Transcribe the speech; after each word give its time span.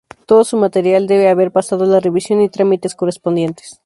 Todo 0.25 0.43
su 0.43 0.57
material 0.57 1.05
debe 1.05 1.29
haber 1.29 1.51
pasado 1.51 1.85
la 1.85 1.99
revisión 1.99 2.41
y 2.41 2.49
trámites 2.49 2.95
correspondientes. 2.95 3.79